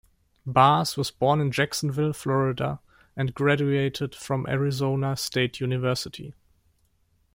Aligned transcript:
Barrs 0.47 0.97
was 0.97 1.11
born 1.11 1.39
in 1.39 1.51
Jacksonville, 1.51 2.11
Florida 2.11 2.79
and 3.15 3.35
graduated 3.35 4.15
from 4.15 4.47
Arizona 4.49 5.15
State 5.15 5.59
University. 5.59 6.33